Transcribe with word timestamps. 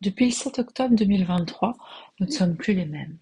Depuis 0.00 0.26
le 0.26 0.30
7 0.30 0.60
octobre 0.60 0.94
2023, 0.94 1.76
nous 2.20 2.26
ne 2.26 2.30
sommes 2.30 2.56
plus 2.56 2.72
les 2.72 2.84
mêmes. 2.84 3.18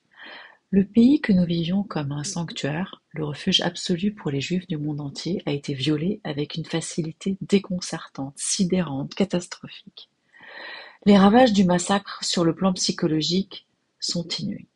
Le 0.68 0.84
pays 0.84 1.22
que 1.22 1.32
nous 1.32 1.46
vivions 1.46 1.82
comme 1.82 2.12
un 2.12 2.22
sanctuaire, 2.22 3.00
le 3.12 3.24
refuge 3.24 3.62
absolu 3.62 4.12
pour 4.12 4.30
les 4.30 4.42
Juifs 4.42 4.66
du 4.66 4.76
monde 4.76 5.00
entier, 5.00 5.42
a 5.46 5.52
été 5.52 5.72
violé 5.72 6.20
avec 6.22 6.54
une 6.54 6.66
facilité 6.66 7.38
déconcertante, 7.40 8.34
sidérante, 8.36 9.14
catastrophique. 9.14 10.10
Les 11.06 11.16
ravages 11.16 11.54
du 11.54 11.64
massacre 11.64 12.22
sur 12.22 12.44
le 12.44 12.54
plan 12.54 12.74
psychologique 12.74 13.66
sont 13.98 14.28
inouïs. 14.38 14.68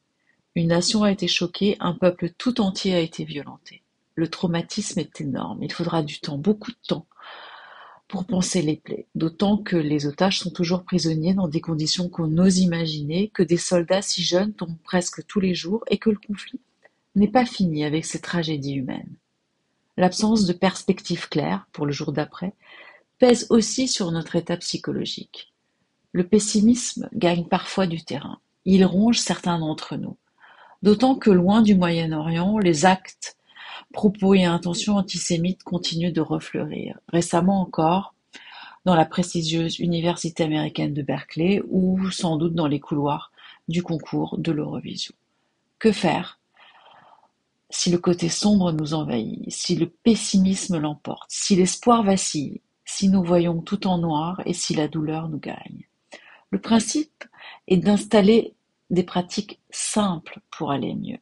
Une 0.54 0.68
nation 0.68 1.02
a 1.02 1.12
été 1.12 1.28
choquée, 1.28 1.76
un 1.80 1.92
peuple 1.92 2.30
tout 2.30 2.62
entier 2.62 2.94
a 2.94 3.00
été 3.00 3.24
violenté. 3.24 3.82
Le 4.14 4.28
traumatisme 4.28 5.00
est 5.00 5.20
énorme, 5.20 5.62
il 5.62 5.72
faudra 5.72 6.02
du 6.02 6.18
temps, 6.20 6.38
beaucoup 6.38 6.70
de 6.70 6.78
temps, 6.88 7.06
pour 8.10 8.26
penser 8.26 8.60
les 8.60 8.76
plaies, 8.76 9.06
d'autant 9.14 9.56
que 9.56 9.76
les 9.76 10.06
otages 10.06 10.40
sont 10.40 10.50
toujours 10.50 10.82
prisonniers 10.82 11.32
dans 11.32 11.46
des 11.46 11.60
conditions 11.60 12.08
qu'on 12.08 12.38
ose 12.38 12.58
imaginer, 12.58 13.28
que 13.28 13.44
des 13.44 13.56
soldats 13.56 14.02
si 14.02 14.22
jeunes 14.22 14.52
tombent 14.52 14.82
presque 14.82 15.24
tous 15.26 15.38
les 15.38 15.54
jours 15.54 15.84
et 15.88 15.98
que 15.98 16.10
le 16.10 16.18
conflit 16.18 16.60
n'est 17.14 17.30
pas 17.30 17.46
fini 17.46 17.84
avec 17.84 18.04
ces 18.04 18.20
tragédies 18.20 18.74
humaines. 18.74 19.14
L'absence 19.96 20.44
de 20.46 20.52
perspective 20.52 21.28
claire 21.28 21.66
pour 21.72 21.86
le 21.86 21.92
jour 21.92 22.12
d'après 22.12 22.52
pèse 23.18 23.46
aussi 23.50 23.86
sur 23.86 24.10
notre 24.10 24.34
état 24.34 24.56
psychologique. 24.56 25.52
Le 26.12 26.26
pessimisme 26.26 27.08
gagne 27.14 27.44
parfois 27.44 27.86
du 27.86 28.02
terrain. 28.02 28.40
Il 28.64 28.84
ronge 28.84 29.18
certains 29.18 29.58
d'entre 29.58 29.96
nous. 29.96 30.16
D'autant 30.82 31.14
que 31.14 31.30
loin 31.30 31.62
du 31.62 31.76
Moyen-Orient, 31.76 32.58
les 32.58 32.86
actes 32.86 33.36
Propos 33.92 34.34
et 34.34 34.44
intentions 34.44 34.96
antisémites 34.96 35.64
continuent 35.64 36.12
de 36.12 36.20
refleurir, 36.20 36.98
récemment 37.08 37.60
encore 37.60 38.14
dans 38.84 38.94
la 38.94 39.04
prestigieuse 39.04 39.78
université 39.78 40.44
américaine 40.44 40.94
de 40.94 41.02
Berkeley 41.02 41.60
ou 41.68 42.10
sans 42.10 42.36
doute 42.36 42.54
dans 42.54 42.66
les 42.66 42.80
couloirs 42.80 43.32
du 43.68 43.82
concours 43.82 44.38
de 44.38 44.52
l'Eurovision. 44.52 45.14
Que 45.78 45.92
faire 45.92 46.38
si 47.72 47.90
le 47.90 47.98
côté 47.98 48.28
sombre 48.28 48.72
nous 48.72 48.94
envahit, 48.94 49.48
si 49.48 49.76
le 49.76 49.88
pessimisme 49.88 50.78
l'emporte, 50.78 51.28
si 51.28 51.54
l'espoir 51.54 52.02
vacille, 52.02 52.60
si 52.84 53.08
nous 53.08 53.22
voyons 53.22 53.62
tout 53.62 53.86
en 53.86 53.98
noir 53.98 54.42
et 54.44 54.52
si 54.52 54.74
la 54.74 54.88
douleur 54.88 55.28
nous 55.28 55.38
gagne? 55.38 55.86
Le 56.50 56.60
principe 56.60 57.24
est 57.68 57.76
d'installer 57.76 58.54
des 58.90 59.04
pratiques 59.04 59.60
simples 59.70 60.40
pour 60.50 60.72
aller 60.72 60.94
mieux. 60.96 61.18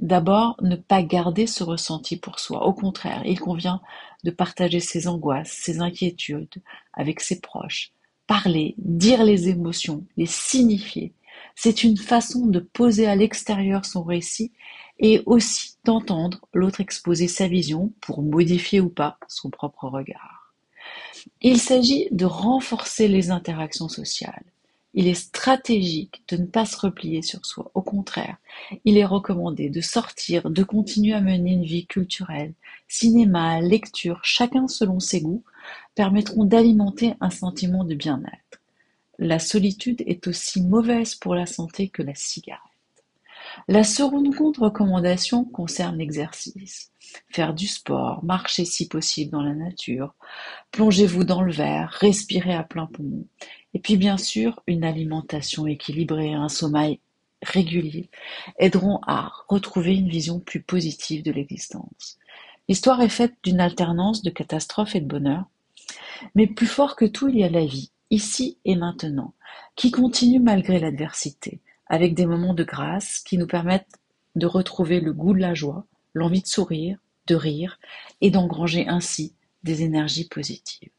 D'abord, 0.00 0.56
ne 0.62 0.76
pas 0.76 1.02
garder 1.02 1.46
ce 1.46 1.62
ressenti 1.62 2.16
pour 2.16 2.40
soi. 2.40 2.66
Au 2.66 2.72
contraire, 2.72 3.22
il 3.26 3.38
convient 3.38 3.82
de 4.24 4.30
partager 4.30 4.80
ses 4.80 5.06
angoisses, 5.06 5.52
ses 5.52 5.80
inquiétudes 5.80 6.62
avec 6.94 7.20
ses 7.20 7.40
proches. 7.40 7.92
Parler, 8.26 8.74
dire 8.78 9.24
les 9.24 9.50
émotions, 9.50 10.06
les 10.16 10.26
signifier. 10.26 11.12
C'est 11.54 11.84
une 11.84 11.98
façon 11.98 12.46
de 12.46 12.60
poser 12.60 13.06
à 13.06 13.14
l'extérieur 13.14 13.84
son 13.84 14.02
récit 14.02 14.52
et 14.98 15.22
aussi 15.26 15.74
d'entendre 15.84 16.40
l'autre 16.54 16.80
exposer 16.80 17.28
sa 17.28 17.46
vision 17.46 17.92
pour 18.00 18.22
modifier 18.22 18.80
ou 18.80 18.88
pas 18.88 19.18
son 19.28 19.50
propre 19.50 19.86
regard. 19.88 20.54
Il 21.42 21.60
s'agit 21.60 22.08
de 22.10 22.24
renforcer 22.24 23.06
les 23.06 23.30
interactions 23.30 23.88
sociales. 23.88 24.44
Il 24.92 25.06
est 25.06 25.14
stratégique 25.14 26.22
de 26.28 26.36
ne 26.36 26.46
pas 26.46 26.64
se 26.64 26.76
replier 26.76 27.22
sur 27.22 27.46
soi. 27.46 27.70
Au 27.74 27.82
contraire, 27.82 28.38
il 28.84 28.98
est 28.98 29.04
recommandé 29.04 29.68
de 29.68 29.80
sortir, 29.80 30.50
de 30.50 30.62
continuer 30.64 31.12
à 31.12 31.20
mener 31.20 31.52
une 31.52 31.64
vie 31.64 31.86
culturelle. 31.86 32.54
Cinéma, 32.88 33.60
lecture, 33.60 34.20
chacun 34.24 34.66
selon 34.66 34.98
ses 34.98 35.20
goûts, 35.20 35.44
permettront 35.94 36.44
d'alimenter 36.44 37.14
un 37.20 37.30
sentiment 37.30 37.84
de 37.84 37.94
bien-être. 37.94 38.60
La 39.18 39.38
solitude 39.38 40.02
est 40.06 40.26
aussi 40.26 40.62
mauvaise 40.62 41.14
pour 41.14 41.34
la 41.34 41.46
santé 41.46 41.88
que 41.88 42.02
la 42.02 42.14
cigarette. 42.14 42.69
La 43.68 43.84
seconde 43.84 44.56
recommandation 44.58 45.44
concerne 45.44 45.98
l'exercice. 45.98 46.92
Faire 47.30 47.54
du 47.54 47.66
sport, 47.66 48.24
marcher 48.24 48.64
si 48.64 48.88
possible 48.88 49.32
dans 49.32 49.42
la 49.42 49.54
nature, 49.54 50.14
plongez-vous 50.70 51.24
dans 51.24 51.42
le 51.42 51.52
verre, 51.52 51.90
respirez 52.00 52.54
à 52.54 52.62
plein 52.62 52.86
poumon. 52.86 53.26
Et 53.74 53.78
puis 53.78 53.96
bien 53.96 54.16
sûr, 54.16 54.62
une 54.66 54.84
alimentation 54.84 55.66
équilibrée, 55.66 56.32
un 56.32 56.48
sommeil 56.48 57.00
régulier 57.42 58.10
aideront 58.58 59.00
à 59.06 59.32
retrouver 59.48 59.96
une 59.96 60.08
vision 60.08 60.40
plus 60.40 60.62
positive 60.62 61.22
de 61.22 61.32
l'existence. 61.32 62.18
L'histoire 62.68 63.00
est 63.00 63.08
faite 63.08 63.34
d'une 63.42 63.60
alternance 63.60 64.22
de 64.22 64.30
catastrophes 64.30 64.94
et 64.94 65.00
de 65.00 65.06
bonheur, 65.06 65.44
mais 66.34 66.46
plus 66.46 66.66
fort 66.66 66.96
que 66.96 67.06
tout, 67.06 67.28
il 67.28 67.38
y 67.38 67.44
a 67.44 67.48
la 67.48 67.64
vie, 67.64 67.90
ici 68.10 68.58
et 68.64 68.76
maintenant, 68.76 69.34
qui 69.74 69.90
continue 69.90 70.40
malgré 70.40 70.78
l'adversité, 70.78 71.60
avec 71.90 72.14
des 72.14 72.24
moments 72.24 72.54
de 72.54 72.64
grâce 72.64 73.18
qui 73.18 73.36
nous 73.36 73.48
permettent 73.48 73.98
de 74.36 74.46
retrouver 74.46 75.00
le 75.00 75.12
goût 75.12 75.34
de 75.34 75.40
la 75.40 75.54
joie, 75.54 75.86
l'envie 76.14 76.40
de 76.40 76.46
sourire, 76.46 76.98
de 77.26 77.34
rire, 77.34 77.78
et 78.20 78.30
d'engranger 78.30 78.86
ainsi 78.88 79.34
des 79.64 79.82
énergies 79.82 80.28
positives. 80.28 80.92